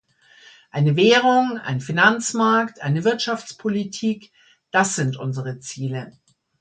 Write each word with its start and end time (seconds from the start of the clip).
Eine 0.71 0.95
Währung, 0.95 1.59
ein 1.59 1.79
Finanzmarkt, 1.79 2.81
eine 2.81 3.03
Wirtschaftspolitik 3.03 4.31
das 4.71 4.95
sind 4.95 5.15
unsere 5.15 5.59
Ziele. 5.59 6.17